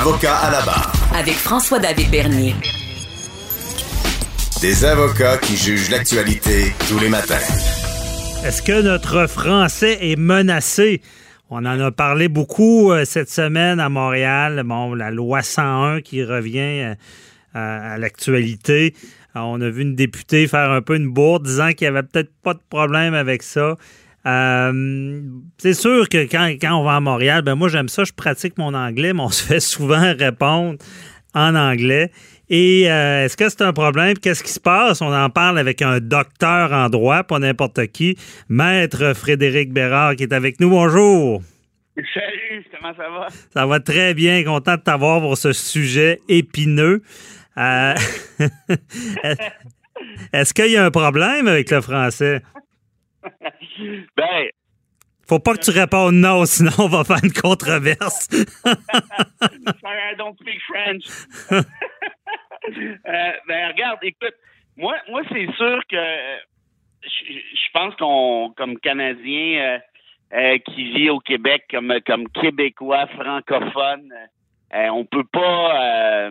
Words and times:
Avocat 0.00 0.36
à 0.36 0.50
la 0.52 0.60
barre. 0.64 0.92
Avec 1.12 1.34
François-David 1.34 2.08
Bernier. 2.12 2.54
Des 4.60 4.84
avocats 4.84 5.38
qui 5.38 5.56
jugent 5.56 5.90
l'actualité 5.90 6.72
tous 6.88 7.00
les 7.00 7.08
matins. 7.08 7.34
Est-ce 8.46 8.62
que 8.62 8.80
notre 8.80 9.26
français 9.26 9.98
est 10.00 10.14
menacé? 10.14 11.02
On 11.50 11.66
en 11.66 11.80
a 11.80 11.90
parlé 11.90 12.28
beaucoup 12.28 12.92
euh, 12.92 13.04
cette 13.04 13.28
semaine 13.28 13.80
à 13.80 13.88
Montréal. 13.88 14.62
Bon, 14.64 14.94
la 14.94 15.10
loi 15.10 15.42
101 15.42 16.00
qui 16.02 16.22
revient 16.22 16.58
euh, 16.60 16.94
à, 17.54 17.94
à 17.94 17.98
l'actualité. 17.98 18.94
Euh, 19.34 19.40
On 19.40 19.60
a 19.60 19.68
vu 19.68 19.82
une 19.82 19.96
députée 19.96 20.46
faire 20.46 20.70
un 20.70 20.80
peu 20.80 20.94
une 20.94 21.08
bourde 21.10 21.44
disant 21.44 21.72
qu'il 21.72 21.90
n'y 21.90 21.96
avait 21.96 22.06
peut-être 22.06 22.30
pas 22.44 22.54
de 22.54 22.60
problème 22.70 23.14
avec 23.14 23.42
ça. 23.42 23.74
Euh, 24.26 25.22
c'est 25.58 25.74
sûr 25.74 26.08
que 26.08 26.18
quand, 26.30 26.48
quand 26.60 26.74
on 26.74 26.84
va 26.84 26.96
à 26.96 27.00
Montréal, 27.00 27.42
ben 27.42 27.54
moi 27.54 27.68
j'aime 27.68 27.88
ça, 27.88 28.04
je 28.04 28.12
pratique 28.12 28.58
mon 28.58 28.74
anglais, 28.74 29.12
mais 29.12 29.22
on 29.22 29.28
se 29.30 29.44
fait 29.44 29.60
souvent 29.60 30.14
répondre 30.18 30.78
en 31.34 31.54
anglais. 31.54 32.10
Et 32.50 32.90
euh, 32.90 33.24
est-ce 33.24 33.36
que 33.36 33.48
c'est 33.48 33.62
un 33.62 33.72
problème? 33.72 34.16
Qu'est-ce 34.18 34.42
qui 34.42 34.52
se 34.52 34.60
passe? 34.60 35.02
On 35.02 35.12
en 35.12 35.28
parle 35.28 35.58
avec 35.58 35.82
un 35.82 36.00
docteur 36.00 36.72
en 36.72 36.88
droit, 36.88 37.22
pas 37.22 37.38
n'importe 37.38 37.86
qui, 37.88 38.16
Maître 38.48 39.12
Frédéric 39.14 39.72
Bérard, 39.72 40.16
qui 40.16 40.22
est 40.22 40.32
avec 40.32 40.58
nous. 40.58 40.70
Bonjour. 40.70 41.42
Salut, 42.14 42.64
comment 42.70 42.94
ça 42.94 43.10
va? 43.10 43.26
Ça 43.52 43.66
va 43.66 43.80
très 43.80 44.14
bien, 44.14 44.44
content 44.44 44.76
de 44.76 44.80
t'avoir 44.80 45.20
pour 45.20 45.36
ce 45.36 45.52
sujet 45.52 46.20
épineux. 46.28 47.02
Euh, 47.58 47.94
est-ce 50.32 50.54
qu'il 50.54 50.70
y 50.70 50.76
a 50.76 50.84
un 50.84 50.90
problème 50.90 51.48
avec 51.48 51.70
le 51.70 51.80
français? 51.80 52.42
Ben, 54.16 54.48
Faut 55.28 55.38
pas 55.38 55.54
que 55.54 55.60
tu 55.60 55.70
répondes 55.70 56.14
non, 56.14 56.44
sinon 56.46 56.70
on 56.78 56.88
va 56.88 57.04
faire 57.04 57.18
une 57.22 57.32
controverse. 57.32 58.28
I 58.64 60.14
don't 60.16 60.36
speak 60.40 60.60
French. 60.66 61.04
Euh, 62.70 63.32
ben, 63.46 63.68
regarde, 63.68 63.98
écoute, 64.02 64.34
moi, 64.76 64.94
moi 65.08 65.22
c'est 65.32 65.46
sûr 65.56 65.80
que 65.88 65.96
euh, 65.96 66.36
je 67.02 67.32
je 67.32 67.70
pense 67.72 67.94
qu'on, 67.96 68.52
comme 68.56 68.78
Canadien 68.78 69.58
euh, 69.60 69.78
euh, 70.34 70.58
qui 70.58 70.92
vit 70.92 71.08
au 71.08 71.18
Québec, 71.18 71.64
comme, 71.70 71.94
comme 72.06 72.28
Québécois 72.28 73.06
francophone, 73.06 74.12
on 74.72 75.04
peut 75.06 75.24
pas. 75.32 76.30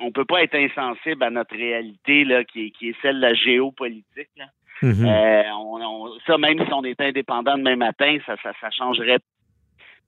on 0.00 0.10
peut 0.10 0.24
pas 0.24 0.42
être 0.42 0.54
insensible 0.54 1.22
à 1.22 1.28
notre 1.30 1.54
réalité 1.54 2.24
là, 2.24 2.44
qui, 2.44 2.66
est- 2.66 2.70
qui 2.70 2.88
est 2.90 2.96
celle 3.02 3.16
de 3.16 3.20
la 3.20 3.34
géopolitique. 3.34 4.30
Là. 4.38 4.46
Mhm. 4.82 5.06
Euh, 5.06 5.42
on, 5.56 5.80
on- 5.80 6.18
ça, 6.26 6.38
même 6.38 6.58
si 6.64 6.72
on 6.72 6.84
était 6.84 7.04
indépendant 7.06 7.56
demain 7.56 7.76
matin, 7.76 8.16
ça, 8.26 8.36
ça, 8.42 8.52
ça 8.60 8.70
changerait 8.70 9.18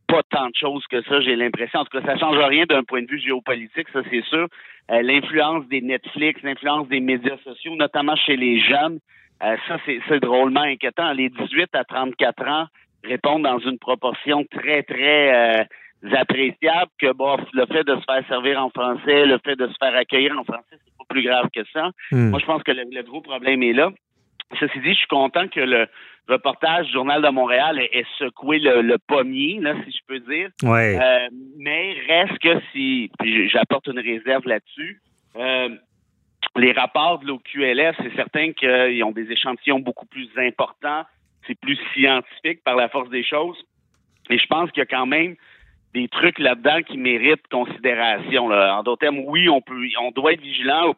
pas 0.07 0.23
tant 0.31 0.47
de 0.49 0.55
choses 0.55 0.85
que 0.91 1.03
ça, 1.03 1.21
j'ai 1.23 1.35
l'impression. 1.35 1.81
En 1.81 1.85
tout 1.85 1.99
cas, 1.99 2.05
ça 2.07 2.19
change 2.19 2.37
rien 2.37 2.65
d'un 2.67 2.85
point 2.85 3.03
de 3.03 3.07
vue 3.09 3.19
géopolitique, 3.21 3.89
ça 3.93 4.01
c'est 4.11 4.25
sûr. 4.27 4.49
Euh, 4.91 5.01
l'influence 5.03 5.67
des 5.69 5.81
Netflix, 5.81 6.43
l'influence 6.43 6.89
des 6.89 7.01
médias 7.01 7.39
sociaux, 7.43 7.75
notamment 7.75 8.15
chez 8.17 8.37
les 8.37 8.61
jeunes, 8.61 8.99
euh, 9.43 9.57
ça 9.67 9.79
c'est 9.87 10.21
drôlement 10.21 10.61
inquiétant. 10.61 11.13
Les 11.13 11.31
18 11.31 11.75
à 11.75 11.85
34 11.85 12.47
ans 12.49 12.67
répondent 13.03 13.45
dans 13.45 13.59
une 13.61 13.79
proportion 13.79 14.45
très, 14.51 14.83
très 14.83 15.61
euh, 15.63 15.65
appréciable 16.13 16.91
que 16.99 17.13
bon, 17.13 17.37
le 17.53 17.67
fait 17.67 17.85
de 17.85 17.97
se 17.97 18.03
faire 18.05 18.27
servir 18.29 18.63
en 18.63 18.69
français, 18.71 19.25
le 19.27 19.39
fait 19.45 19.57
de 19.57 19.67
se 19.69 19.75
faire 19.81 19.95
accueillir 19.97 20.39
en 20.39 20.45
français, 20.45 20.65
c'est 20.73 20.97
pas 20.99 21.05
plus 21.09 21.23
grave 21.23 21.49
que 21.55 21.65
ça. 21.73 21.91
Hmm. 22.13 22.29
Moi, 22.31 22.39
je 22.41 22.47
pense 22.47 22.63
que 22.63 22.73
le, 22.73 22.83
le 22.91 23.03
gros 23.03 23.23
problème 23.23 23.63
est 23.63 23.73
là. 23.73 23.91
Ceci 24.59 24.81
dit, 24.81 24.93
je 24.93 24.99
suis 24.99 25.07
content 25.09 25.49
que 25.49 25.61
le 25.61 25.87
reportage 26.29 26.87
du 26.87 26.93
Journal 26.93 27.23
de 27.23 27.29
Montréal 27.29 27.79
ait, 27.79 27.91
ait 27.93 28.07
secoué 28.19 28.59
le, 28.59 28.83
le 28.83 28.99
pommier, 28.99 29.59
là, 29.61 29.75
si 29.85 29.93
je 29.93 29.99
peux 30.07 30.21
dire. 30.21 30.49
Ouais. 30.63 30.99
Euh, 31.01 31.29
mais 31.59 31.97
reste 32.07 32.39
que 32.39 32.61
si, 32.73 33.11
puis 33.19 33.49
j'apporte 33.51 33.87
une 33.89 33.99
réserve 33.99 34.47
là-dessus, 34.47 35.01
euh, 35.37 35.69
les 36.57 36.73
rapports 36.73 37.19
de 37.19 37.27
l'OQLF, 37.27 37.97
c'est 38.03 38.15
certain 38.15 38.53
qu'ils 38.53 39.03
ont 39.05 39.13
des 39.13 39.31
échantillons 39.31 39.81
beaucoup 39.81 40.07
plus 40.07 40.29
importants, 40.37 41.05
c'est 41.47 41.59
plus 41.59 41.79
scientifique 41.93 42.63
par 42.65 42.77
la 42.77 42.89
force 42.89 43.11
des 43.11 43.25
choses. 43.25 43.59
Et 44.31 44.39
je 44.39 44.47
pense 44.47 44.71
qu'il 44.71 44.81
y 44.81 44.83
a 44.83 44.87
quand 44.87 45.07
même 45.07 45.35
des 45.93 46.09
trucs 46.09 46.39
là-dedans 46.39 46.83
qui 46.83 46.97
méritent 46.97 47.47
considération. 47.49 48.49
Là. 48.49 48.79
En 48.79 48.83
d'autres 48.83 49.01
termes, 49.01 49.21
oui, 49.27 49.49
on 49.49 49.61
peut, 49.61 49.87
on 50.01 50.11
doit 50.11 50.33
être 50.33 50.41
vigilant. 50.41 50.95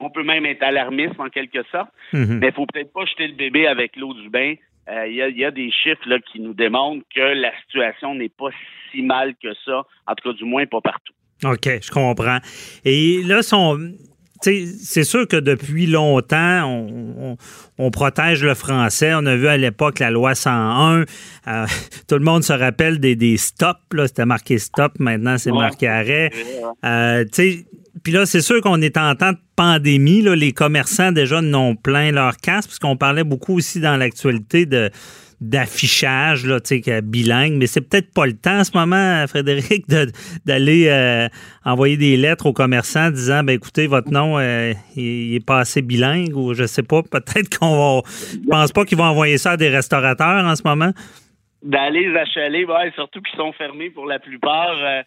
On 0.00 0.10
peut 0.10 0.22
même 0.24 0.46
être 0.46 0.62
alarmiste 0.62 1.18
en 1.18 1.28
quelque 1.28 1.62
sorte, 1.70 1.90
Mhm. 2.12 2.38
mais 2.40 2.48
il 2.48 2.52
faut 2.54 2.66
peut-être 2.66 2.92
pas 2.92 3.04
jeter 3.04 3.28
le 3.28 3.34
bébé 3.34 3.66
avec 3.66 3.96
l'eau 3.96 4.14
du 4.14 4.28
bain. 4.30 4.54
Euh, 4.88 5.06
Il 5.06 5.14
y, 5.14 5.22
a, 5.22 5.28
il 5.28 5.38
y 5.38 5.44
a 5.44 5.50
des 5.50 5.70
chiffres 5.70 6.06
là, 6.08 6.16
qui 6.32 6.40
nous 6.40 6.54
démontrent 6.54 7.04
que 7.14 7.20
la 7.20 7.52
situation 7.62 8.14
n'est 8.14 8.30
pas 8.30 8.48
si 8.90 9.02
mal 9.02 9.34
que 9.42 9.48
ça, 9.64 9.82
en 10.06 10.14
tout 10.14 10.30
cas 10.30 10.36
du 10.36 10.44
moins 10.44 10.66
pas 10.66 10.80
partout. 10.80 11.12
OK, 11.44 11.68
je 11.82 11.90
comprends. 11.90 12.38
Et 12.84 13.22
là, 13.24 13.42
son, 13.42 13.78
c'est 14.42 15.04
sûr 15.04 15.28
que 15.28 15.36
depuis 15.36 15.86
longtemps, 15.86 16.64
on, 16.66 17.32
on- 17.32 17.36
on 17.78 17.90
protège 17.90 18.42
le 18.42 18.54
français. 18.54 19.12
On 19.14 19.24
a 19.26 19.36
vu 19.36 19.48
à 19.48 19.56
l'époque 19.56 19.98
la 20.00 20.10
loi 20.10 20.34
101. 20.34 21.02
Euh, 21.02 21.04
tout 22.08 22.16
le 22.16 22.24
monde 22.24 22.42
se 22.42 22.52
rappelle 22.52 22.98
des, 23.00 23.16
des 23.16 23.36
stops. 23.36 23.78
C'était 24.06 24.26
marqué 24.26 24.58
stop. 24.58 24.92
Maintenant, 24.98 25.36
c'est 25.38 25.50
Ouais. 25.50 25.58
marqué 25.58 25.88
arrêt. 25.88 26.30
Euh, 26.84 27.24
puis 28.02 28.12
là, 28.12 28.26
c'est 28.26 28.40
sûr 28.40 28.60
qu'on 28.60 28.80
est 28.80 28.96
en 28.96 29.14
temps 29.14 29.32
de 29.32 29.38
pandémie. 29.56 30.22
Là, 30.22 30.34
les 30.34 30.52
commerçants 30.52 31.12
déjà 31.12 31.40
n'ont 31.40 31.76
plein 31.76 32.12
leur 32.12 32.36
casse, 32.36 32.66
parce 32.66 32.78
qu'on 32.78 32.96
parlait 32.96 33.24
beaucoup 33.24 33.56
aussi 33.56 33.80
dans 33.80 33.96
l'actualité 33.96 34.66
de 34.66 34.90
d'affichage 35.40 36.44
là, 36.44 36.58
bilingue, 37.02 37.54
mais 37.54 37.66
c'est 37.66 37.80
peut-être 37.80 38.12
pas 38.12 38.26
le 38.26 38.34
temps 38.34 38.58
en 38.58 38.64
ce 38.64 38.76
moment, 38.76 39.26
Frédéric, 39.28 39.86
d'aller 40.44 40.88
euh, 40.88 41.28
envoyer 41.64 41.96
des 41.96 42.18
lettres 42.18 42.44
aux 42.44 42.52
commerçants 42.52 43.10
disant, 43.10 43.42
ben 43.42 43.54
écoutez, 43.54 43.86
votre 43.86 44.10
nom, 44.10 44.38
euh, 44.38 44.74
il, 44.96 45.34
est 45.34 45.46
pas 45.46 45.60
assez 45.60 45.80
bilingue, 45.80 46.36
ou 46.36 46.52
je 46.52 46.64
sais 46.64 46.82
pas, 46.82 47.02
peut-être 47.10 47.58
qu'on 47.58 48.02
va, 48.02 48.08
je 48.32 48.48
pense 48.50 48.72
pas 48.72 48.84
qu'ils 48.84 48.98
vont 48.98 49.04
envoyer 49.04 49.38
ça 49.38 49.52
à 49.52 49.56
des 49.56 49.70
restaurateurs 49.70 50.44
en 50.44 50.54
ce 50.54 50.62
moment. 50.62 50.90
D'aller 51.62 52.08
les 52.08 52.16
achaler, 52.18 52.66
surtout 52.94 53.22
qu'ils 53.22 53.38
sont 53.38 53.52
fermés 53.52 53.88
pour 53.90 54.06
la 54.06 54.18
plupart. 54.18 54.76
euh, 54.78 55.02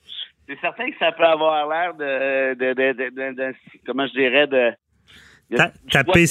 c'est 0.47 0.59
certain 0.59 0.89
que 0.91 0.97
ça 0.97 1.11
peut 1.11 1.23
avoir 1.25 1.67
l'air 1.69 1.93
de, 1.93 2.53
de, 2.55 2.73
de, 2.73 3.31
de- 3.33 3.55
comment 3.85 4.07
je 4.07 4.13
dirais, 4.13 4.47
de, 4.47 4.71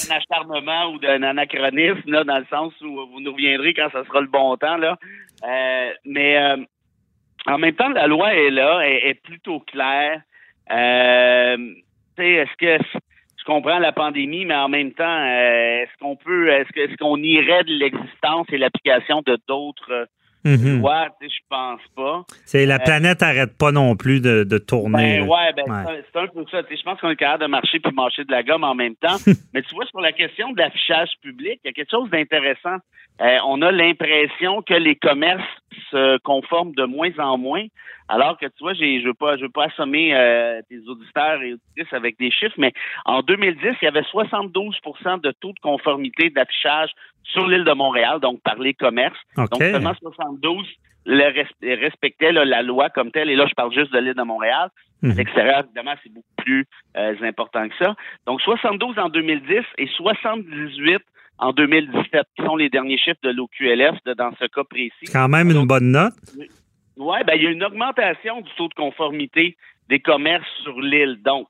d'un 0.08 0.16
acharnement 0.16 0.92
ou 0.92 0.98
d'un 0.98 1.22
anachronisme, 1.22 2.10
là, 2.10 2.24
dans 2.24 2.38
le 2.38 2.46
sens 2.50 2.72
où 2.80 3.06
vous 3.10 3.20
nous 3.20 3.32
reviendrez 3.32 3.74
quand 3.74 3.88
ça 3.92 4.04
sera 4.04 4.20
le 4.20 4.26
bon 4.26 4.56
temps, 4.56 4.76
là. 4.76 4.96
Euh, 5.44 5.90
mais 6.04 6.36
euh, 6.38 6.56
en 7.46 7.58
même 7.58 7.74
temps, 7.74 7.88
la 7.90 8.06
loi 8.06 8.34
est 8.34 8.50
là, 8.50 8.80
est, 8.80 9.08
est 9.10 9.22
plutôt 9.22 9.60
claire. 9.60 10.20
Euh, 10.70 11.56
tu 12.16 12.22
sais, 12.22 12.30
est-ce 12.32 12.56
que 12.56 12.84
je 13.38 13.44
comprends 13.44 13.78
la 13.78 13.92
pandémie, 13.92 14.44
mais 14.44 14.54
en 14.54 14.68
même 14.68 14.92
temps, 14.92 15.04
euh, 15.04 15.82
est-ce 15.82 15.98
qu'on 16.00 16.16
peut, 16.16 16.48
est-ce 16.48 16.70
que, 16.72 16.80
est-ce 16.80 16.96
qu'on 16.96 17.16
irait 17.16 17.64
de 17.64 17.72
l'existence 17.72 18.46
et 18.52 18.58
l'application 18.58 19.22
de 19.26 19.36
d'autres 19.48 20.06
euh, 20.46 20.78
lois? 20.78 21.08
Tu 21.20 21.28
sais, 21.28 21.34
je 21.38 21.46
pense 21.48 21.80
pas. 21.96 22.22
C'est 22.44 22.66
la 22.66 22.78
planète 22.78 23.22
arrête 23.22 23.56
pas 23.56 23.72
non 23.72 23.96
plus 23.96 24.20
de, 24.20 24.44
de 24.44 24.58
tourner. 24.58 25.20
Ben 25.20 25.28
ouais, 25.28 25.52
ben 25.56 25.64
Ouais. 25.72 26.02
c'est- 26.12 26.18
un 26.18 26.26
peu 26.26 26.44
ça. 26.50 26.62
Tu 26.62 26.70
sais, 26.74 26.78
je 26.78 26.82
pense 26.84 27.00
qu'on 27.00 27.10
est 27.10 27.16
capable 27.16 27.44
de 27.44 27.48
marcher 27.48 27.80
puis 27.80 27.92
marcher 27.94 28.24
de 28.24 28.30
la 28.32 28.42
gomme 28.42 28.64
en 28.64 28.74
même 28.74 28.96
temps. 28.96 29.16
Mais 29.54 29.62
tu 29.62 29.74
vois, 29.74 29.86
sur 29.86 30.00
la 30.00 30.12
question 30.12 30.52
de 30.52 30.58
l'affichage 30.58 31.10
public, 31.22 31.60
il 31.64 31.68
y 31.68 31.70
a 31.70 31.72
quelque 31.72 31.90
chose 31.90 32.10
d'intéressant. 32.10 32.76
Euh, 33.20 33.36
on 33.46 33.60
a 33.62 33.70
l'impression 33.70 34.62
que 34.62 34.72
les 34.74 34.96
commerces 34.96 35.42
se 35.90 36.18
conforment 36.18 36.72
de 36.74 36.84
moins 36.84 37.10
en 37.18 37.36
moins. 37.38 37.64
Alors 38.08 38.36
que 38.38 38.46
tu 38.46 38.52
vois, 38.60 38.74
je 38.74 39.04
veux 39.06 39.14
pas, 39.14 39.36
je 39.36 39.42
veux 39.42 39.48
pas 39.50 39.66
assommer 39.66 40.14
euh, 40.14 40.60
tes 40.68 40.78
auditeurs 40.88 41.40
et 41.42 41.52
auditrices 41.54 41.92
avec 41.92 42.18
des 42.18 42.30
chiffres, 42.30 42.54
mais 42.58 42.72
en 43.04 43.22
2010, 43.22 43.76
il 43.80 43.84
y 43.84 43.88
avait 43.88 44.02
72% 44.02 45.20
de 45.20 45.30
taux 45.40 45.52
de 45.52 45.58
conformité 45.62 46.30
d'affichage 46.30 46.90
sur 47.24 47.46
l'île 47.46 47.64
de 47.64 47.72
Montréal, 47.72 48.18
donc 48.20 48.40
par 48.42 48.58
les 48.58 48.74
commerces. 48.74 49.18
Donc 49.36 49.60
seulement 49.72 49.94
72 49.94 50.66
le 51.04 51.18
res- 51.24 51.80
respectaient 51.80 52.30
là, 52.32 52.44
la 52.44 52.62
loi 52.62 52.88
comme 52.90 53.10
telle. 53.10 53.28
Et 53.30 53.36
là, 53.36 53.46
je 53.48 53.54
parle 53.54 53.72
juste 53.72 53.92
de 53.92 53.98
l'île 53.98 54.14
de 54.14 54.22
Montréal. 54.22 54.68
À 55.02 55.06
Mhm. 55.08 55.14
l'extérieur, 55.16 55.64
évidemment, 55.64 55.94
c'est 56.02 56.12
beaucoup 56.12 56.34
plus 56.36 56.64
euh, 56.96 57.14
important 57.22 57.68
que 57.68 57.74
ça. 57.76 57.94
Donc 58.26 58.40
72 58.42 58.98
en 58.98 59.08
2010 59.08 59.62
et 59.78 59.86
78 59.88 61.02
en 61.38 61.52
2017, 61.52 62.22
qui 62.36 62.44
sont 62.44 62.54
les 62.56 62.68
derniers 62.68 62.98
chiffres 62.98 63.18
de 63.22 63.30
l'OQLF 63.30 63.96
de- 64.04 64.14
dans 64.14 64.30
ce 64.38 64.44
cas 64.46 64.62
précis. 64.64 64.92
C'est 65.02 65.12
quand 65.12 65.28
même 65.28 65.50
une 65.50 65.66
bonne 65.66 65.90
note. 65.90 66.12
Oui, 66.96 67.16
ben, 67.26 67.34
il 67.34 67.42
y 67.42 67.46
a 67.46 67.50
une 67.50 67.64
augmentation 67.64 68.42
du 68.42 68.50
taux 68.56 68.68
de 68.68 68.74
conformité 68.74 69.56
des 69.88 69.98
commerces 69.98 70.46
sur 70.62 70.78
l'île. 70.80 71.18
Donc, 71.24 71.48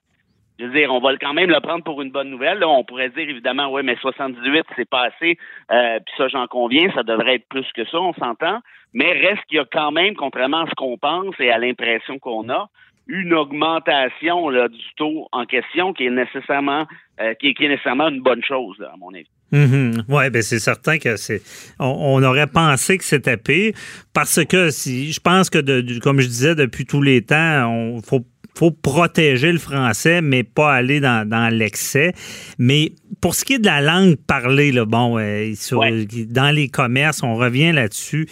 je 0.59 0.67
veux 0.67 0.73
dire, 0.73 0.93
on 0.93 1.01
va 1.01 1.17
quand 1.17 1.35
même 1.35 1.51
le 1.51 1.61
prendre 1.61 1.83
pour 1.83 2.03
une 2.03 2.11
bonne 2.11 2.31
nouvelle. 2.31 2.59
Là, 2.59 2.69
on 2.69 2.85
pourrait 2.85 3.09
dire 3.11 3.29
évidemment, 3.29 3.73
oui, 3.73 3.83
mais 3.85 3.97
78, 4.01 4.65
c'est 4.77 4.89
pas 4.89 5.07
assez. 5.07 5.39
Euh, 5.71 5.99
Puis 6.05 6.15
ça, 6.17 6.29
j'en 6.29 6.47
conviens, 6.47 6.91
ça 6.95 7.03
devrait 7.03 7.37
être 7.37 7.49
plus 7.49 7.67
que 7.75 7.85
ça, 7.87 7.99
on 7.99 8.15
s'entend. 8.15 8.61
Mais 8.95 9.13
reste 9.13 9.43
qu'il 9.49 9.57
y 9.57 9.61
a 9.61 9.65
quand 9.65 9.91
même, 9.91 10.15
contrairement 10.15 10.65
à 10.65 10.67
ce 10.69 10.75
qu'on 10.75 10.99
pense 10.99 11.35
et 11.41 11.51
à 11.51 11.59
l'impression 11.59 12.19
qu'on 12.19 12.49
a, 12.51 12.69
une 13.09 13.35
augmentation 13.35 14.49
là, 14.49 14.69
du 14.69 14.95
taux 14.97 15.29
en 15.33 15.45
question 15.45 15.93
qui 15.93 16.07
est 16.07 16.11
nécessairement 16.11 16.87
euh, 17.21 17.35
qui, 17.35 17.49
est, 17.49 17.69
nécessairement 17.69 18.09
une 18.09 18.23
bonne 18.23 18.43
chose, 18.43 18.79
là, 18.79 18.93
à 18.95 18.97
mon 18.97 19.13
avis. 19.13 19.29
Mm 19.51 19.65
-hmm. 19.65 20.05
Oui, 20.09 20.31
ben 20.31 20.43
c'est 20.43 20.59
certain 20.59 20.99
que 20.99 21.17
c'est. 21.17 21.43
On, 21.79 21.95
on, 22.15 22.23
aurait 22.23 22.47
pensé 22.47 22.97
que 22.97 23.05
c'était 23.05 23.37
pire 23.37 23.75
parce 24.15 24.45
que 24.45 24.71
si 24.71 25.13
je 25.13 25.21
pense 25.21 25.51
que 25.51 25.59
de, 25.59 25.99
comme 26.01 26.21
je 26.21 26.29
disais 26.29 26.55
depuis 26.55 26.87
tous 26.87 27.03
les 27.03 27.21
temps, 27.23 27.69
on 27.71 28.01
faut 28.01 28.25
faut 28.55 28.71
protéger 28.71 29.53
le 29.53 29.59
français, 29.59 30.21
mais 30.21 30.43
pas 30.43 30.73
aller 30.73 31.01
dans, 31.01 31.29
dans 31.29 31.53
l'excès. 31.53 32.13
Mais 32.59 32.93
pour 33.21 33.35
ce 33.35 33.45
qui 33.45 33.55
est 33.55 33.59
de 33.59 33.67
la 33.67 33.81
langue 33.81 34.17
parlée, 34.17 34.73
là, 34.73 34.85
bon, 34.85 35.19
euh, 35.19 35.53
sur, 35.55 35.79
ouais. 35.79 36.07
dans 36.29 36.51
les 36.51 36.69
commerces, 36.69 37.23
on 37.23 37.37
revient 37.37 37.73
là-dessus. 37.73 38.29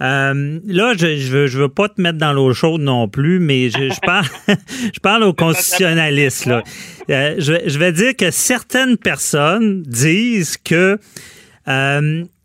Euh, 0.00 0.58
là, 0.66 0.94
je, 0.96 1.16
je 1.16 1.30
veux, 1.30 1.46
je 1.46 1.58
veux 1.58 1.68
pas 1.68 1.88
te 1.88 2.00
mettre 2.00 2.18
dans 2.18 2.32
l'eau 2.32 2.52
chaude 2.52 2.80
non 2.80 3.08
plus, 3.08 3.38
mais 3.38 3.70
je, 3.70 3.90
je 3.90 4.00
parle, 4.06 4.26
je 4.48 5.00
parle 5.00 5.22
aux 5.22 5.32
constitutionnalistes. 5.32 6.46
Là. 6.46 6.62
Euh, 7.10 7.36
je, 7.38 7.54
je, 7.66 7.78
vais 7.78 7.92
dire 7.92 8.16
que 8.16 8.30
certaines 8.30 8.96
personnes 8.96 9.82
disent 9.82 10.56
que 10.56 10.98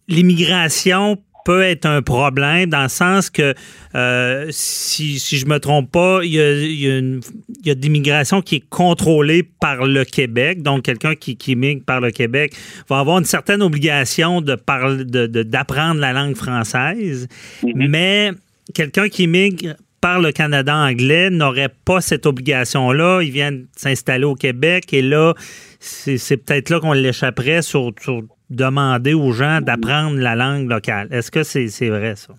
l'immigration 0.08 1.18
peut 1.48 1.64
être 1.64 1.86
un 1.86 2.02
problème 2.02 2.70
dans 2.70 2.84
le 2.84 2.90
sens 2.90 3.30
que, 3.30 3.54
euh, 3.96 4.48
si, 4.50 5.18
si 5.18 5.38
je 5.38 5.46
me 5.46 5.62
trompe 5.62 5.90
pas, 5.90 6.20
il 6.22 6.34
y 6.34 6.42
a, 6.42 6.52
il 6.52 6.82
y 6.82 6.92
a, 6.92 6.98
une, 6.98 7.22
il 7.62 7.68
y 7.68 7.72
a 7.72 7.76
de 7.76 7.82
l'immigration 7.82 8.42
qui 8.42 8.56
est 8.56 8.70
contrôlée 8.70 9.44
par 9.44 9.86
le 9.86 10.04
Québec. 10.04 10.62
Donc, 10.62 10.82
quelqu'un 10.84 11.16
qui, 11.16 11.38
qui 11.38 11.54
immigre 11.54 11.86
par 11.86 12.02
le 12.02 12.12
Québec 12.12 12.54
va 12.90 13.00
avoir 13.00 13.20
une 13.20 13.24
certaine 13.24 13.62
obligation 13.62 14.42
de 14.42 14.56
parler, 14.56 15.06
de, 15.06 15.26
de, 15.26 15.44
d'apprendre 15.44 16.02
la 16.02 16.12
langue 16.12 16.36
française. 16.36 17.30
Mm 17.64 17.70
-hmm. 17.70 17.88
Mais 17.88 18.32
quelqu'un 18.74 19.08
qui 19.08 19.24
immigre 19.24 19.76
par 20.02 20.20
le 20.20 20.34
Canada 20.34 20.76
anglais 20.76 21.30
n'aurait 21.30 21.74
pas 21.86 22.02
cette 22.02 22.26
obligation-là. 22.26 23.22
Ils 23.22 23.32
viennent 23.32 23.68
s'installer 23.74 24.26
au 24.26 24.36
Québec 24.36 24.94
et 24.94 25.02
là, 25.02 25.34
c'est 25.80 26.38
peut-être 26.44 26.70
là 26.72 26.80
qu'on 26.82 26.94
l'échapperait 26.94 27.62
sur, 27.62 27.94
sur 28.02 28.22
demander 28.50 29.14
aux 29.14 29.32
gens 29.32 29.62
d'apprendre 29.62 30.18
la 30.18 30.36
langue 30.36 30.70
locale. 30.70 31.08
Est-ce 31.12 31.32
que 31.32 31.44
c'est 31.44 31.90
vrai, 31.90 32.16
ça? 32.16 32.34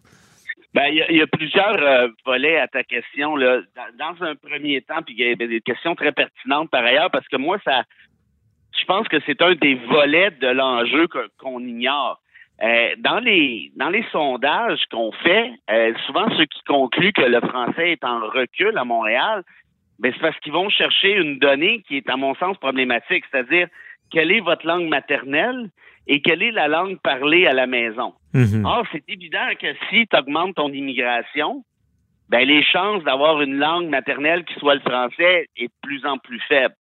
Ben, 0.75 0.87
il 0.89 1.17
y, 1.17 1.23
a 1.23 1.27
plusieurs 1.27 1.83
euh, 1.83 2.09
volets 2.27 2.59
à 2.59 2.69
ta 2.69 2.85
question. 2.85 3.37
Là. 3.37 3.61
Dans, 3.75 4.13
dans 4.13 4.25
un 4.25 4.35
premier 4.37 4.83
temps, 4.83 5.03
puis 5.05 5.15
il 5.19 5.27
y 5.27 5.33
a 5.33 5.35
des 5.35 5.61
questions 5.63 5.95
très 5.95 6.13
pertinentes 6.13 6.71
par 6.71 6.85
ailleurs, 6.85 7.11
parce 7.11 7.27
que 7.27 7.37
moi, 7.37 7.59
ça 7.65 7.83
je 8.79 8.85
pense 8.85 9.09
que 9.09 9.19
c'est 9.27 9.41
un 9.43 9.55
des 9.55 9.75
volets 9.75 10.31
de 10.31 10.49
l'enjeu 10.49 11.09
qu'on 11.39 11.61
ignore. 11.61 12.21
Euh, 12.63 12.95
dans 12.99 13.21
les 13.21 13.71
dans 13.77 13.89
les 13.89 14.05
sondages 14.11 14.81
qu'on 14.91 15.13
fait, 15.13 15.53
euh, 15.71 15.93
souvent 16.07 16.29
ceux 16.37 16.47
qui 16.47 16.63
concluent 16.67 17.13
que 17.13 17.23
le 17.23 17.41
français 17.41 17.93
est 17.93 18.05
en 18.05 18.21
recul 18.21 18.77
à 18.77 18.85
Montréal, 18.85 19.45
ben 20.01 20.13
c'est 20.13 20.21
parce 20.21 20.39
qu'ils 20.41 20.53
vont 20.53 20.69
chercher 20.69 21.13
une 21.13 21.39
donnée 21.39 21.83
qui 21.87 21.99
est 21.99 22.11
à 22.11 22.17
mon 22.17 22.35
sens 22.35 22.57
problématique, 22.59 23.25
c'est-à-dire 23.31 23.69
quelle 24.11 24.33
est 24.33 24.41
votre 24.41 24.67
langue 24.67 24.89
maternelle? 24.89 25.71
Et 26.09 26.21
quelle 26.23 26.43
est 26.43 26.51
la 26.51 26.69
langue 26.69 26.99
parlée 27.01 27.47
à 27.47 27.53
la 27.53 27.67
maison. 27.67 28.15
Mm 28.33 28.43
-hmm. 28.43 28.67
Or, 28.67 28.83
c'est 28.93 29.05
évident 29.09 29.49
que 29.61 29.69
si 29.89 30.07
tu 30.07 30.17
augmentes 30.17 30.57
ton 30.57 30.71
immigration, 30.73 31.65
ben 32.31 32.47
les 32.47 32.63
chances 32.65 33.03
d'avoir 33.05 33.41
une 33.41 33.57
langue 33.59 33.89
maternelle 33.89 34.45
qui 34.45 34.55
soit 34.61 34.75
le 34.75 34.81
français 34.81 35.47
est 35.57 35.69
de 35.69 35.79
plus 35.87 36.05
en 36.05 36.19
plus 36.19 36.41
faible. 36.49 36.75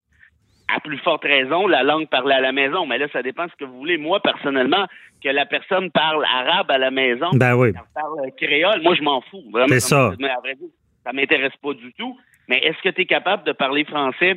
À 0.77 0.81
plus 0.81 0.99
forte 0.99 1.25
raison, 1.25 1.67
la 1.67 1.83
langue 1.83 2.09
parlée 2.09 2.35
à 2.35 2.41
la 2.41 2.53
maison. 2.53 2.85
Mais 2.89 2.99
là, 2.99 3.07
ça 3.15 3.23
dépend 3.23 3.47
de 3.47 3.51
ce 3.51 3.57
que 3.57 3.65
vous 3.65 3.79
voulez. 3.79 3.97
Moi, 3.97 4.21
personnellement, 4.21 4.85
que 5.23 5.31
la 5.31 5.47
personne 5.47 5.91
parle 5.91 6.23
arabe 6.41 6.71
à 6.71 6.79
la 6.87 6.91
maison, 6.91 7.31
ben 7.33 7.55
oui. 7.61 7.73
parle 7.95 8.31
créole, 8.37 8.81
moi, 8.83 8.95
je 8.95 9.03
m'en 9.09 9.21
fous. 9.29 9.47
Vraiment. 9.51 9.81
Ça. 9.81 10.13
Mais 10.19 10.29
à 10.29 10.41
vrai 10.45 10.55
dire, 10.61 10.73
ça 11.05 11.13
m'intéresse 11.17 11.57
pas 11.63 11.73
du 11.73 11.91
tout. 11.99 12.15
Mais 12.49 12.59
est-ce 12.67 12.81
que 12.83 12.91
tu 12.97 13.01
es 13.03 13.07
capable 13.07 13.45
de 13.45 13.53
parler 13.65 13.85
français 13.85 14.33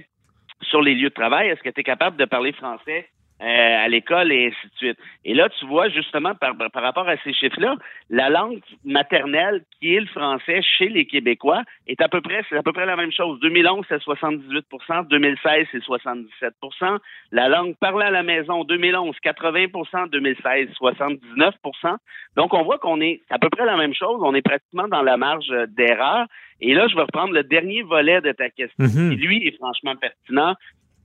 sur 0.70 0.82
les 0.82 0.96
lieux 0.96 1.10
de 1.10 1.20
travail? 1.24 1.50
Est-ce 1.50 1.64
que 1.68 1.74
tu 1.76 1.82
es 1.82 1.84
capable 1.84 2.16
de 2.16 2.26
parler 2.36 2.54
français 2.54 3.02
à 3.42 3.88
l'école 3.88 4.32
et 4.32 4.48
ainsi 4.48 4.68
de 4.68 4.78
suite. 4.78 4.98
Et 5.26 5.34
là, 5.34 5.50
tu 5.50 5.66
vois, 5.66 5.90
justement, 5.90 6.36
par, 6.36 6.56
par 6.56 6.84
rapport 6.84 7.08
à 7.10 7.18
ces 7.24 7.34
chiffres-là, 7.34 7.76
la 8.10 8.30
langue 8.30 8.62
maternelle 8.86 9.64
qui 9.80 9.96
est 9.96 10.00
le 10.00 10.08
français 10.08 10.62
chez 10.62 10.90
les 10.90 11.06
Québécois 11.06 11.64
est 11.88 12.02
à 12.02 12.08
peu 12.08 12.22
près, 12.22 12.44
c'est 12.50 12.58
à 12.58 12.64
peu 12.64 12.72
près 12.72 12.86
la 12.86 12.96
même 12.96 13.12
chose. 13.12 13.40
2011, 13.40 13.86
c'est 13.90 14.02
78% 14.04 15.08
2016, 15.08 15.68
c'est 15.72 15.84
77% 15.84 16.98
La 17.32 17.50
langue 17.50 17.76
parlée 17.78 18.06
à 18.06 18.12
la 18.12 18.24
maison, 18.24 18.64
2011, 18.64 19.16
80% 19.24 20.10
2016, 20.10 20.70
79% 20.80 21.98
Donc, 22.36 22.54
on 22.54 22.64
voit 22.64 22.78
qu'on 22.78 23.02
est 23.02 23.22
à 23.30 23.40
peu 23.40 23.50
près 23.50 23.66
la 23.66 23.78
même 23.78 23.94
chose. 23.94 24.20
On 24.22 24.36
est 24.36 24.42
pratiquement 24.42 24.88
dans 24.88 25.02
la 25.02 25.18
marge 25.18 25.52
d'erreur. 25.70 26.28
Et 26.64 26.76
là, 26.76 26.88
je 26.88 26.96
vais 26.96 27.02
reprendre 27.02 27.34
le 27.34 27.44
dernier 27.44 27.82
volet 27.82 28.22
de 28.22 28.32
ta 28.34 28.50
question, 28.50 28.86
mm 28.86 28.88
-hmm. 28.88 29.10
qui, 29.10 29.16
lui, 29.16 29.48
est 29.48 29.58
franchement 29.58 29.96
pertinent 29.96 30.54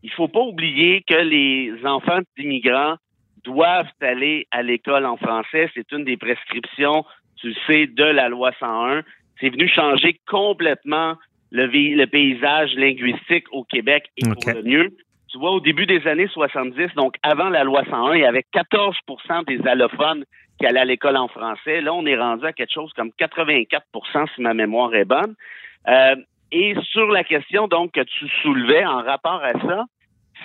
il 0.06 0.12
faut 0.12 0.28
pas 0.28 0.40
oublier 0.40 1.02
que 1.02 1.16
les 1.16 1.84
enfants 1.84 2.20
d'immigrants 2.38 2.94
doivent 3.42 3.90
aller 4.00 4.46
à 4.52 4.62
l'école 4.62 5.04
en 5.04 5.16
français. 5.16 5.68
C'est 5.74 5.90
une 5.90 6.04
des 6.04 6.16
prescriptions, 6.16 7.04
tu 7.40 7.52
sais, 7.66 7.88
de 7.88 8.04
la 8.04 8.28
loi 8.28 8.52
101. 8.60 9.02
C'est 9.40 9.48
venu 9.48 9.66
changer 9.66 10.20
complètement 10.28 11.16
le, 11.50 11.66
le, 11.66 12.06
paysage 12.06 12.72
linguistique 12.76 13.46
au 13.50 13.64
Québec 13.64 14.04
et 14.16 14.28
okay. 14.28 14.52
pour 14.52 14.62
le 14.62 14.62
mieux. 14.62 14.96
Tu 15.28 15.38
vois, 15.38 15.50
au 15.50 15.60
début 15.60 15.86
des 15.86 16.06
années 16.06 16.28
70, 16.28 16.94
donc 16.94 17.16
avant 17.24 17.48
la 17.48 17.64
loi 17.64 17.82
101, 17.90 18.14
il 18.14 18.20
y 18.20 18.24
avait 18.24 18.44
14% 18.54 19.44
des 19.46 19.66
allophones 19.66 20.24
qui 20.60 20.66
allaient 20.66 20.80
à 20.80 20.84
l'école 20.84 21.16
en 21.16 21.26
français. 21.26 21.80
Là, 21.80 21.92
on 21.92 22.06
est 22.06 22.16
rendu 22.16 22.46
à 22.46 22.52
quelque 22.52 22.72
chose 22.72 22.92
comme 22.92 23.10
84% 23.18 24.28
si 24.36 24.40
ma 24.40 24.54
mémoire 24.54 24.94
est 24.94 25.04
bonne. 25.04 25.34
Euh, 25.88 26.14
et 26.52 26.76
sur 26.92 27.10
la 27.10 27.24
question 27.24 27.66
donc 27.66 27.92
que 27.92 28.02
tu 28.02 28.28
soulevais 28.42 28.84
en 28.84 29.02
rapport 29.02 29.42
à 29.42 29.52
ça, 29.54 29.84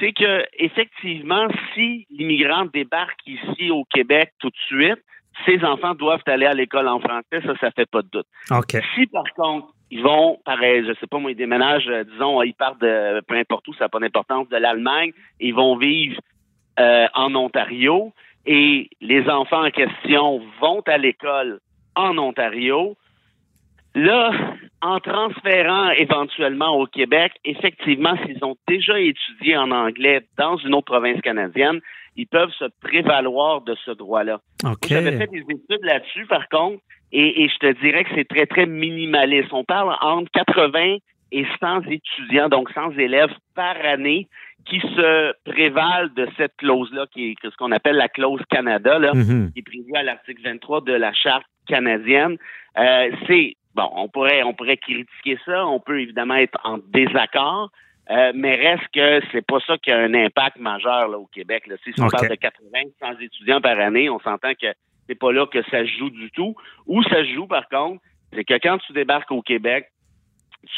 c'est 0.02 0.14
que 0.14 0.44
effectivement, 0.58 1.48
si 1.74 2.08
l'immigrant 2.10 2.66
débarque 2.66 3.20
ici 3.26 3.70
au 3.70 3.86
Québec 3.86 4.34
tout 4.40 4.50
de 4.50 4.58
suite, 4.68 5.00
ses 5.46 5.64
enfants 5.64 5.94
doivent 5.94 6.24
aller 6.26 6.46
à 6.46 6.54
l'école 6.54 6.88
en 6.88 7.00
français, 7.00 7.42
ça, 7.46 7.54
ça 7.62 7.72
fait 7.72 7.90
pas 7.90 8.02
de 8.02 8.10
doute. 8.12 8.28
Okay. 8.50 8.82
Si 8.96 9.06
par 9.08 9.24
contre, 9.36 9.68
ils 9.92 10.02
vont, 10.02 10.40
pareil, 10.44 10.84
je 10.88 10.94
sais 11.00 11.08
pas 11.08 11.20
moi, 11.20 11.32
ils 11.32 11.38
déménagent, 11.38 11.88
euh, 11.88 12.04
disons, 12.04 12.42
ils 12.42 12.54
partent 12.54 12.82
de 12.82 13.22
peu 13.28 13.36
importe 13.36 13.68
où, 13.68 13.74
ça 13.74 13.86
n'a 13.86 13.90
pas 13.90 14.00
d'importance, 14.00 14.50
de 14.50 14.58
l'Allemagne, 14.58 15.12
ils 15.40 15.54
vont 15.54 15.78
vivre 15.78 16.20
euh, 16.80 17.08
en 17.14 17.36
Ontario 17.36 18.12
et 18.46 18.90
les 19.02 19.30
enfants 19.30 19.66
en 19.66 19.70
question 19.70 20.42
vont 20.60 20.82
à 20.88 20.98
l'école 20.98 21.60
en 21.96 22.18
Ontario. 22.18 22.98
Là, 23.94 24.32
en 24.82 25.00
transférant 25.00 25.90
éventuellement 25.92 26.78
au 26.78 26.86
Québec, 26.86 27.34
effectivement, 27.44 28.16
s'ils 28.26 28.44
ont 28.44 28.56
déjà 28.68 29.00
étudié 29.00 29.58
en 29.58 29.70
anglais 29.72 30.22
dans 30.38 30.58
une 30.58 30.74
autre 30.74 30.86
province 30.86 31.20
canadienne, 31.22 31.82
ils 32.16 32.28
peuvent 32.28 32.52
se 32.58 32.66
prévaloir 32.82 33.62
de 33.62 33.76
ce 33.86 33.92
droit-là. 33.92 34.40
Okay. 34.64 34.96
J'avais 34.96 35.18
fait 35.18 35.28
des 35.28 35.42
études 35.42 35.84
là-dessus, 35.84 36.26
par 36.26 36.48
contre, 36.50 36.82
et, 37.12 37.44
et, 37.44 37.50
je 37.50 37.58
te 37.58 37.82
dirais 37.82 38.06
que 38.06 38.12
c'est 38.16 38.28
très, 38.28 38.46
très 38.46 38.66
minimaliste. 38.66 39.52
On 39.52 39.66
parle 39.66 39.94
entre 40.02 40.32
80 40.32 40.98
et 41.34 41.46
100 41.60 41.82
étudiants, 41.90 42.48
donc 42.48 42.70
100 42.72 42.92
élèves 42.98 43.34
par 43.56 43.76
année 43.84 44.28
qui 44.66 44.80
se 44.80 45.34
prévalent 45.44 46.10
de 46.16 46.28
cette 46.38 46.56
clause-là, 46.58 47.08
qui 47.12 47.32
est 47.32 47.36
ce 47.44 47.56
qu'on 47.58 47.72
appelle 47.72 47.96
la 47.96 48.10
clause 48.10 48.42
Canada, 48.50 49.00
là, 49.00 49.14
mm 49.14 49.22
-hmm. 49.22 49.52
qui 49.52 49.60
est 49.60 49.64
prévue 49.64 49.96
à 49.96 50.04
l'article 50.04 50.42
23 50.44 50.82
de 50.82 50.94
la 50.94 51.14
Charte 51.14 51.46
canadienne. 51.68 52.38
Euh, 52.78 53.12
c'est 53.28 53.56
bon, 53.76 53.90
on 53.96 54.08
pourrait, 54.08 54.44
on 54.44 54.54
pourrait 54.54 54.78
critiquer 54.78 55.38
ça, 55.46 55.66
on 55.66 55.80
peut 55.80 56.02
évidemment 56.02 56.36
être 56.36 56.58
en 56.64 56.78
désaccord, 56.78 57.70
euh, 58.10 58.32
mais 58.36 58.56
reste 58.56 58.88
que 58.94 59.22
c'est 59.32 59.46
pas 59.46 59.60
ça 59.66 59.78
qui 59.78 59.92
a 59.92 59.98
un 59.98 60.14
impact 60.14 60.58
majeur 60.58 61.08
là, 61.08 61.18
au 61.18 61.28
Québec. 61.28 61.68
Là. 61.68 61.76
Si 61.84 61.94
on 62.00 62.06
okay. 62.06 62.18
parle 62.18 62.30
de 62.30 62.36
80, 62.36 62.80
100 63.00 63.20
étudiants 63.20 63.62
par 63.62 63.80
année, 63.80 64.10
on 64.10 64.20
s'entend 64.20 64.54
que 64.54 64.68
c'est 65.08 65.16
pas 65.16 65.32
là 65.32 65.46
que 65.46 65.62
ça 65.64 65.86
se 65.86 65.98
joue 65.98 66.10
du 66.10 66.30
tout. 66.32 66.56
Où 66.88 67.04
ça 67.04 67.24
se 67.24 67.34
joue, 67.34 67.48
par 67.48 67.68
contre, 67.70 68.02
c'est 68.34 68.44
que 68.44 68.54
quand 68.56 68.78
tu 68.80 68.94
débarques 68.94 69.32
au 69.32 69.42
Québec, 69.42 69.88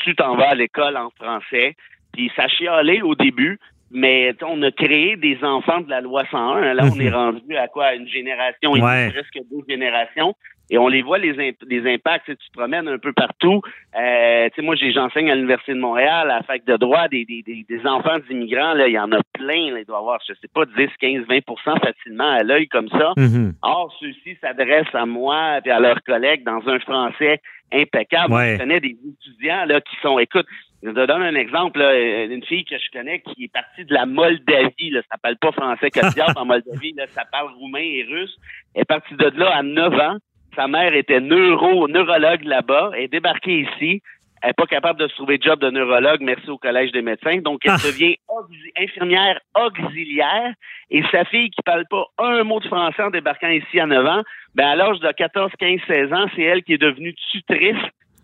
tu 0.04 0.16
t'en 0.16 0.36
vas 0.36 0.50
à 0.50 0.56
l'école 0.56 0.98
en 0.98 1.10
français, 1.12 1.76
puis 2.14 2.32
ça 2.36 2.48
chialait 2.48 3.02
au 3.02 3.16
début, 3.16 3.60
mais 3.92 4.36
on 4.44 4.62
a 4.64 4.72
créé 4.72 5.18
des 5.18 5.44
enfants 5.44 5.82
de 5.82 5.90
la 5.90 6.02
loi 6.02 6.24
101. 6.30 6.74
Là, 6.74 6.84
on 6.92 7.00
est 7.00 7.12
rendu 7.12 7.56
à 7.56 7.68
quoi? 7.68 7.94
Une 7.94 8.08
génération, 8.08 8.72
ouais. 8.72 9.10
presque 9.12 9.40
deux 9.52 9.64
générations 9.68 10.36
et 10.74 10.78
on 10.80 10.88
les 10.88 11.04
voit 11.04 11.20
les, 11.20 11.38
imp 11.40 11.56
les 11.70 11.94
impacts. 11.94 12.26
Tu, 12.26 12.36
tu 12.36 12.50
te 12.50 12.58
promènes 12.58 12.88
un 12.88 12.98
peu 12.98 13.14
partout. 13.14 13.62
Euh, 13.96 14.50
moi, 14.64 14.74
j'enseigne 14.76 15.30
à 15.30 15.36
l'université 15.36 15.76
de 15.76 15.80
Montréal, 15.80 16.32
à 16.32 16.38
la 16.38 16.42
fac 16.42 16.66
de 16.66 16.76
droit, 16.78 17.08
des, 17.10 17.26
des, 17.26 17.44
des, 17.44 17.64
des 17.70 17.86
enfants 17.86 18.18
d'immigrants. 18.28 18.74
Il 18.88 18.92
y 18.92 18.98
en 18.98 19.12
a 19.12 19.22
plein. 19.34 19.72
Là, 19.72 19.82
il 19.82 19.86
doit 19.86 19.98
y 19.98 20.00
avoir, 20.00 20.20
je 20.28 20.34
sais 20.34 20.48
pas, 20.52 20.66
10, 20.66 20.90
15, 21.00 21.28
20% 21.28 21.80
facilement 21.80 22.32
à 22.32 22.42
l'œil 22.42 22.68
comme 22.70 22.90
ça. 22.90 23.14
Mm 23.16 23.28
-hmm. 23.28 23.52
Or, 23.62 23.96
ceux-ci 24.00 24.36
s'adressent 24.42 24.96
à 24.96 25.06
moi 25.06 25.60
et 25.64 25.70
à 25.70 25.80
leurs 25.80 26.02
collègues 26.02 26.44
dans 26.44 26.64
un 26.68 26.80
français 26.80 27.40
impeccable. 27.72 28.34
Ouais. 28.34 28.54
Je 28.54 28.62
connais 28.62 28.80
des 28.80 28.98
étudiants 29.12 29.66
là 29.66 29.80
qui 29.80 29.96
sont, 30.02 30.18
écoute, 30.18 30.48
je 30.82 30.90
te 30.90 31.06
donne 31.06 31.24
un 31.32 31.36
exemple, 31.36 31.80
là, 31.80 31.90
une 32.36 32.44
fille 32.44 32.66
que 32.66 32.78
je 32.78 32.90
connais 32.98 33.22
qui 33.22 33.46
est 33.46 33.54
partie 33.62 33.86
de 33.86 33.94
la 33.94 34.06
Moldavie, 34.06 34.90
là, 34.96 35.02
ça 35.10 35.18
parle 35.24 35.38
pas 35.38 35.52
français 35.52 35.90
que 35.96 36.14
diable 36.14 36.38
en 36.44 36.46
Moldavie, 36.52 36.94
là, 37.00 37.06
ça 37.08 37.24
parle 37.32 37.50
roumain 37.60 37.88
et 38.00 38.04
russe. 38.14 38.36
Elle 38.74 38.82
est 38.82 38.86
partie 38.96 39.16
de 39.24 39.28
là 39.42 39.50
à 39.56 39.64
9 39.64 39.94
ans. 40.10 40.18
Sa 40.56 40.68
mère 40.68 40.94
était 40.94 41.20
neuro, 41.20 41.88
neurologue 41.88 42.44
là-bas. 42.44 42.92
Elle 42.96 43.04
est 43.04 43.08
débarquée 43.08 43.62
ici. 43.62 44.02
Elle 44.42 44.50
n'est 44.50 44.54
pas 44.54 44.66
capable 44.66 45.00
de 45.00 45.08
se 45.08 45.16
trouver 45.16 45.38
de 45.38 45.44
job 45.44 45.60
de 45.62 45.70
neurologue, 45.70 46.20
merci 46.22 46.50
au 46.50 46.58
Collège 46.58 46.92
des 46.92 47.02
médecins. 47.02 47.38
Donc, 47.38 47.62
elle 47.64 47.72
Ah. 47.72 47.78
devient 47.78 48.18
auxi- 48.28 48.72
infirmière 48.78 49.40
auxiliaire. 49.56 50.54
Et 50.92 51.02
sa 51.12 51.24
fille 51.26 51.50
qui 51.50 51.62
parle 51.64 51.86
pas 51.90 52.06
un 52.20 52.44
mot 52.44 52.60
de 52.60 52.68
français 52.68 53.02
en 53.04 53.10
débarquant 53.10 53.48
ici 53.50 53.80
à 53.80 53.86
9 53.86 54.06
ans, 54.06 54.22
ben 54.54 54.68
à 54.68 54.76
l'âge 54.76 55.00
de 55.00 55.10
14, 55.12 55.52
15, 55.58 55.80
16 55.88 56.12
ans, 56.14 56.26
c'est 56.36 56.42
elle 56.44 56.62
qui 56.64 56.74
est 56.74 56.78
devenue 56.78 57.16
tutrice 57.32 57.82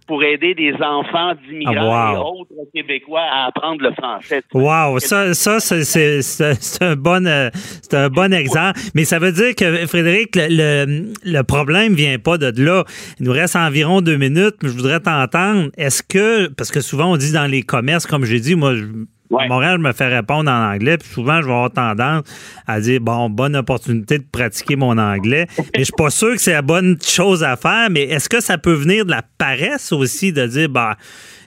pour 0.09 0.23
aider 0.23 0.55
des 0.55 0.73
enfants 0.73 1.33
d'immigrants 1.47 1.75
Ah, 1.93 2.13
wow. 2.13 2.15
et 2.15 2.41
autres 2.41 2.71
Québécois 2.73 3.21
à 3.31 3.45
apprendre 3.45 3.81
le 3.83 3.91
français. 3.93 4.41
Wow, 4.55 4.97
ça, 4.99 5.35
ça 5.35 5.59
c'est- 5.59 6.83
un 6.83 6.95
bon 6.95 7.25
euh, 7.27 7.49
c'est 7.83 7.93
un 7.93 8.09
bon 8.09 8.33
exemple. 8.33 8.79
Mais 8.95 9.05
ça 9.05 9.19
veut 9.19 9.31
dire 9.31 9.53
que 9.55 9.85
Frédéric, 9.85 10.35
le, 10.35 10.47
le, 10.49 11.13
le 11.23 11.41
problème 11.43 11.93
vient 11.93 12.17
pas 12.17 12.39
de 12.39 12.51
là. 12.63 12.83
Il 13.19 13.27
nous 13.27 13.31
reste 13.31 13.55
environ 13.55 14.01
deux 14.01 14.17
minutes, 14.17 14.55
mais 14.63 14.69
je 14.69 14.73
voudrais 14.75 14.99
t'entendre. 14.99 15.69
Est-ce 15.77 16.01
que 16.01 16.47
parce 16.47 16.71
que 16.71 16.81
souvent 16.81 17.11
on 17.13 17.17
dit 17.17 17.31
dans 17.31 17.45
les 17.45 17.61
commerces, 17.61 18.07
comme 18.07 18.25
j'ai 18.25 18.39
dit, 18.39 18.55
moi 18.55 18.73
je, 18.75 18.85
Ouais. 19.29 19.43
à 19.43 19.47
Montréal, 19.47 19.77
je 19.77 19.83
me 19.87 19.91
fais 19.91 20.07
répondre 20.07 20.49
en 20.49 20.71
anglais, 20.73 20.97
puis 20.97 21.07
souvent 21.07 21.39
je 21.41 21.45
vais 21.47 21.51
avoir 21.53 21.71
tendance 21.71 22.23
à 22.65 22.79
dire 22.79 22.99
bon, 22.99 23.29
bonne 23.29 23.55
opportunité 23.55 24.17
de 24.17 24.23
pratiquer 24.31 24.75
mon 24.75 24.97
anglais. 24.97 25.45
Mais 25.57 25.63
je 25.79 25.83
suis 25.83 25.93
pas 25.97 26.09
sûr 26.09 26.31
que 26.31 26.37
c'est 26.41 26.53
la 26.53 26.61
bonne 26.63 26.97
chose 27.01 27.43
à 27.43 27.55
faire. 27.55 27.89
Mais 27.91 28.03
est-ce 28.03 28.27
que 28.27 28.41
ça 28.41 28.57
peut 28.57 28.73
venir 28.73 29.05
de 29.05 29.11
la 29.11 29.21
paresse 29.37 29.91
aussi 29.91 30.33
de 30.33 30.47
dire 30.47 30.69
bah 30.69 30.97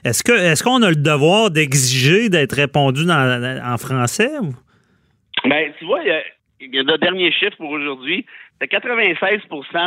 est-ce 0.05 0.23
que 0.23 0.31
est-ce 0.31 0.63
qu'on 0.63 0.81
a 0.81 0.89
le 0.89 0.95
devoir 0.95 1.51
d'exiger 1.51 2.29
d'être 2.29 2.53
répondu 2.55 3.05
dans- 3.05 3.61
en 3.65 3.77
français? 3.77 4.29
Ben, 5.45 5.71
tu 5.77 5.85
vois, 5.85 6.01
il 6.03 6.07
y 6.07 6.11
a- 6.11 6.23
il 6.61 6.73
y 6.73 6.79
a 6.79 6.83
le 6.83 6.97
dernier 6.97 7.31
chiffre 7.31 7.57
pour 7.57 7.69
aujourd'hui. 7.71 8.25
C'est 8.61 8.67
96 8.69 9.41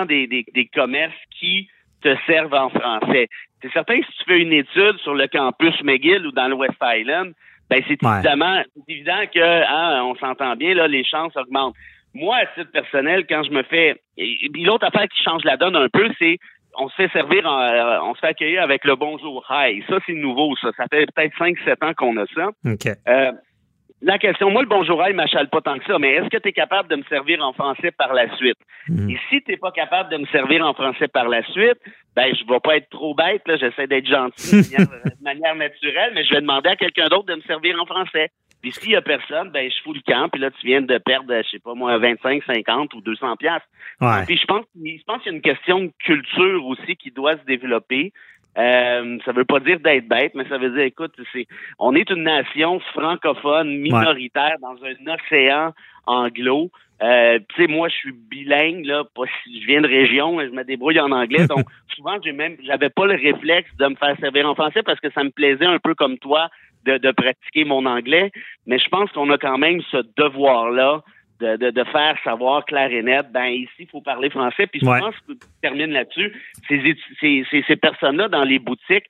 des, 0.09 0.27
des, 0.27 0.45
des 0.55 0.67
commerces 0.67 1.15
qui 1.39 1.69
te 2.03 2.15
servent 2.27 2.53
en 2.53 2.69
français. 2.69 3.29
C'est 3.63 3.73
certain 3.73 3.99
que 4.01 4.05
si 4.07 4.13
tu 4.19 4.25
fais 4.27 4.41
une 4.41 4.53
étude 4.53 4.99
sur 5.03 5.15
le 5.15 5.27
campus 5.29 5.75
McGill 5.83 6.27
ou 6.27 6.33
dans 6.33 6.49
le 6.49 6.55
West 6.55 6.77
Island, 6.83 7.33
ben 7.71 7.83
c'est 7.89 8.03
Ouais. 8.03 8.15
évidemment, 8.15 8.63
évident 8.89 9.21
que, 9.35 9.41
hein, 9.41 10.03
on 10.05 10.15
s'entend 10.17 10.55
bien, 10.57 10.75
là, 10.75 10.87
les 10.89 11.05
chances 11.05 11.37
augmentent. 11.37 11.75
Moi, 12.15 12.37
à 12.37 12.47
titre 12.47 12.71
personnel, 12.73 13.27
quand 13.29 13.43
je 13.43 13.51
me 13.51 13.63
fais, 13.65 14.01
et, 14.17 14.45
et 14.45 14.49
puis 14.51 14.65
l'autre 14.65 14.87
affaire 14.87 15.07
qui 15.09 15.23
change 15.23 15.45
la 15.45 15.57
donne 15.57 15.77
un 15.77 15.89
peu, 15.89 16.09
c'est 16.19 16.39
on 16.79 16.89
se 16.91 16.95
fait 16.95 17.09
servir, 17.13 17.47
en- 17.47 17.59
euh, 17.61 17.99
on 18.03 18.15
se 18.15 18.21
fait 18.21 18.29
accueillir 18.29 18.63
avec 18.63 18.85
le 18.85 18.97
bonjour 18.97 19.45
hi. 19.51 19.83
Ça, 19.89 19.97
c'est 20.07 20.13
nouveau, 20.13 20.55
ça. 20.57 20.71
Ça 20.77 20.85
fait 20.91 21.07
peut-être 21.15 21.35
5-7 21.39 21.83
ans 21.83 21.95
qu'on 21.95 22.17
a 22.19 22.27
ça. 22.35 22.49
OK. 22.67 22.87
Euh, 23.09 23.33
la 24.07 24.19
question, 24.19 24.51
moi, 24.51 24.63
le 24.63 24.69
bonjour, 24.69 25.03
il 25.09 25.17
m'achale 25.17 25.49
pas 25.49 25.61
tant 25.61 25.79
que 25.79 25.85
ça, 25.85 25.99
mais 25.99 26.13
est-ce 26.13 26.29
que 26.29 26.37
tu 26.37 26.49
es 26.49 26.53
capable 26.53 26.89
de 26.89 26.95
me 26.95 27.03
servir 27.05 27.43
en 27.43 27.53
français 27.53 27.91
par 27.91 28.15
la 28.15 28.35
suite? 28.37 28.59
Mhm. 28.89 29.11
Et 29.11 29.19
si 29.29 29.43
tu 29.43 29.51
n'es 29.51 29.57
pas 29.57 29.73
capable 29.73 30.11
de 30.13 30.19
me 30.19 30.27
servir 30.27 30.65
en 30.65 30.75
français 30.75 31.09
par 31.09 31.29
la 31.29 31.43
suite, 31.51 31.79
ben, 32.15 32.33
je 32.33 32.47
vais 32.47 32.61
pas 32.61 32.77
être 32.77 32.89
trop 32.89 33.15
bête, 33.15 33.43
là, 33.47 33.57
j'essaie 33.57 33.89
d'être 33.89 34.07
gentil 34.07 34.63
de 34.63 34.77
manière, 34.77 35.03
de 35.05 35.25
manière 35.25 35.55
naturelle, 35.57 36.13
mais 36.15 36.25
je 36.25 36.33
vais 36.33 36.41
demander 36.41 36.69
à 36.69 36.77
quelqu'un 36.77 37.09
d'autre 37.09 37.27
de 37.27 37.35
me 37.35 37.41
servir 37.43 37.77
en 37.83 37.85
français. 37.85 38.31
Puis 38.63 38.73
s'il 38.73 38.93
y 38.93 38.97
a 38.97 39.03
personne, 39.03 39.51
ben, 39.51 39.69
je 39.69 39.83
fous 39.83 39.93
le 39.93 40.01
camp, 40.07 40.29
puis 40.29 40.41
là, 40.41 40.51
tu 40.53 40.67
viens 40.67 40.83
de 40.83 40.99
perdre, 40.99 41.35
je 41.43 41.51
sais 41.51 41.59
pas 41.59 41.75
moi, 41.75 41.99
25, 41.99 42.43
50 42.45 42.95
ou 42.95 43.01
200 43.01 43.37
piastres. 43.37 43.69
Ouais. 44.01 44.25
Puis 44.27 44.39
je 44.39 44.45
pense, 44.47 44.65
je 44.77 45.05
pense 45.05 45.23
qu'il 45.23 45.33
y 45.33 45.35
a 45.35 45.37
une 45.37 45.43
question 45.43 45.81
de 45.81 45.93
culture 45.99 46.65
aussi 46.67 46.97
qui 46.97 47.11
doit 47.11 47.37
se 47.37 47.45
développer. 47.45 48.13
Euh, 48.57 49.19
ça 49.25 49.33
veut 49.33 49.45
pas 49.45 49.61
dire 49.61 49.81
d'être 49.81 50.09
bête, 50.09 50.35
mais 50.35 50.49
ça 50.49 50.57
veut 50.57 50.71
dire, 50.71 50.85
écoute, 50.85 51.13
c'est, 51.33 51.47
on 51.79 51.95
est 51.95 52.09
une 52.11 52.23
nation 52.23 52.81
francophone 52.95 53.77
minoritaire 53.79 54.57
dans 54.61 54.77
un 54.83 55.15
océan 55.15 55.75
anglo. 56.07 56.71
Euh, 57.03 57.39
tu 57.51 57.63
sais, 57.63 57.69
moi, 57.69 57.89
je 57.89 57.95
suis 57.95 58.13
bilingue, 58.13 58.87
là, 58.87 59.05
pas 59.15 59.25
si 59.43 59.61
je 59.61 59.67
viens 59.67 59.83
de 59.83 59.87
région, 59.87 60.41
je 60.41 60.51
me 60.51 60.65
débrouille 60.65 60.99
en 61.01 61.13
anglais, 61.13 61.47
donc 61.49 61.67
souvent, 61.95 62.17
j'ai 62.25 62.33
même, 62.33 62.57
j'avais 62.65 62.89
pas 62.89 63.05
le 63.05 63.15
réflexe 63.15 63.69
de 63.77 63.87
me 63.89 63.95
faire 63.97 64.17
servir 64.19 64.49
en 64.49 64.55
français 64.55 64.83
parce 64.83 65.01
que 65.01 65.11
ça 65.11 65.23
me 65.23 65.31
plaisait 65.31 65.67
un 65.67 65.79
peu 65.79 65.95
comme 65.95 66.17
toi 66.19 66.49
de, 66.87 66.97
de 66.97 67.11
pratiquer 67.11 67.65
mon 67.65 67.85
anglais, 67.85 68.31
mais 68.67 68.79
je 68.79 68.89
pense 68.89 69.11
qu'on 69.13 69.29
a 69.31 69.37
quand 69.37 69.59
même 69.59 69.83
ce 69.91 69.99
devoir-là 70.17 71.03
de, 71.41 71.57
de, 71.57 71.71
de 71.71 71.85
faire 71.85 72.17
savoir 72.25 72.65
clair 72.65 72.91
et 72.91 73.03
net, 73.03 73.27
ben 73.33 73.47
ici, 73.47 73.71
il 73.81 73.89
faut 73.89 74.01
parler 74.01 74.31
français. 74.31 74.67
Puis 74.67 74.81
je 74.83 74.87
Ouais. 74.87 75.01
pense 75.01 75.15
que 75.27 75.33
je 75.33 75.61
termine 75.63 75.91
là-dessus. 75.93 76.33
Ces, 76.69 76.97
ces, 77.21 77.45
ces, 77.51 77.65
ces 77.67 77.77
personnes-là 77.77 78.29
dans 78.29 78.45
les 78.45 78.59
boutiques, 78.59 79.07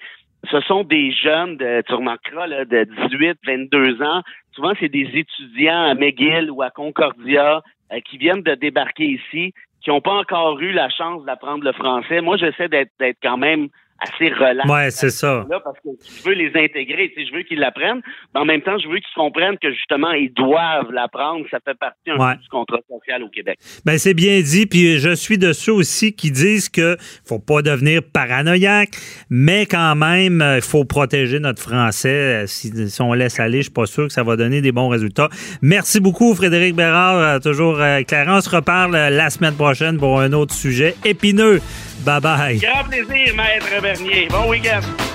ce 0.50 0.61
sont 0.61 0.85
des 0.85 1.12
jeunes, 1.12 1.56
de, 1.56 1.83
tu 1.87 1.95
remarqueras, 1.95 2.47
là, 2.47 2.64
de 2.64 2.85
18, 3.09 3.38
22 3.45 4.02
ans. 4.02 4.23
Souvent, 4.52 4.73
c'est 4.78 4.88
des 4.88 5.09
étudiants 5.14 5.85
à 5.90 5.95
McGill 5.95 6.50
ou 6.50 6.62
à 6.62 6.71
Concordia 6.71 7.62
euh, 7.92 8.00
qui 8.09 8.18
viennent 8.18 8.42
de 8.42 8.54
débarquer 8.54 9.04
ici, 9.04 9.52
qui 9.83 9.90
n'ont 9.90 10.00
pas 10.00 10.14
encore 10.14 10.59
eu 10.61 10.73
la 10.73 10.88
chance 10.88 11.25
d'apprendre 11.25 11.64
le 11.64 11.73
français. 11.73 12.21
Moi, 12.21 12.37
j'essaie 12.37 12.68
d'être 12.68 12.90
d'être 12.99 13.18
quand 13.23 13.37
même 13.37 13.68
assez 13.99 14.29
relax. 14.33 14.69
Ouais, 14.69 14.91
c'est 14.91 15.11
ça. 15.11 15.45
Là, 15.50 15.61
parce 15.65 15.79
que 15.81 15.88
je 16.19 16.23
veux 16.29 16.35
les 16.35 16.49
intégrer, 16.55 17.12
tu 17.15 17.23
sais, 17.23 17.29
je 17.31 17.37
veux 17.37 17.43
qu'ils 17.43 17.59
l'apprennent, 17.59 18.03
mais 18.35 18.41
en 18.41 18.45
même 18.45 18.61
temps, 18.62 18.76
je 18.79 18.88
veux 18.88 18.97
qu'ils 18.97 19.15
comprennent 19.15 19.59
que 19.59 19.71
justement, 19.73 20.11
ils 20.12 20.33
doivent 20.33 20.91
l'apprendre. 20.93 21.45
Ça 21.50 21.59
fait 21.65 21.75
partie 21.79 22.11
un 22.11 22.17
Ouais. 22.19 22.35
peu 22.35 22.43
du 22.43 22.49
contrat 22.49 22.79
social 22.88 23.23
au 23.23 23.29
Québec. 23.29 23.59
Ben 23.85 23.99
c'est 23.99 24.15
bien 24.15 24.41
dit, 24.41 24.67
puis 24.67 24.99
je 24.99 25.15
suis 25.15 25.38
de 25.38 25.53
ceux 25.53 25.73
aussi 25.73 26.15
qui 26.15 26.31
disent 26.31 26.69
que 26.69 26.97
faut 27.26 27.38
pas 27.38 27.62
devenir 27.62 28.00
paranoïaque, 28.12 28.91
mais 29.31 29.67
quand 29.67 29.95
même, 29.95 30.43
il 30.57 30.62
faut 30.62 30.85
protéger 30.85 31.38
notre 31.41 31.62
français. 31.62 32.43
Euh, 32.43 32.47
Si, 32.47 32.71
si 32.91 33.03
on 33.03 33.12
laisse 33.12 33.41
aller, 33.41 33.59
je 33.59 33.65
suis 33.65 33.73
pas 33.73 33.87
sûr 33.87 34.07
que 34.07 34.12
ça 34.12 34.23
va 34.23 34.37
donner 34.37 34.61
des 34.61 34.73
bons 34.73 34.88
résultats. 34.88 35.29
Merci 35.62 36.00
beaucoup, 36.00 36.35
Frédéric 36.35 36.75
Bérard, 36.75 37.17
euh, 37.19 37.38
toujours 37.38 37.81
euh, 37.81 37.99
éclairant. 37.99 38.38
On 38.38 38.41
se 38.41 38.50
reparle 38.55 38.95
euh, 38.95 39.11
la 39.11 39.31
semaine 39.31 39.55
prochaine 39.55 39.97
pour 39.99 40.21
un 40.21 40.33
autre 40.33 40.55
sujet 40.55 40.95
épineux. 41.05 41.61
Bye 42.07 42.21
bye. 42.21 42.59
Grand 42.61 42.85
plaisir, 42.85 43.35
maître 43.35 43.83
Bernier. 43.83 44.29
Bon 44.31 44.49
week-end. 44.49 45.06